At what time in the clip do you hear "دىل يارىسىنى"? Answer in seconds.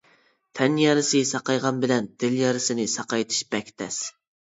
2.23-2.87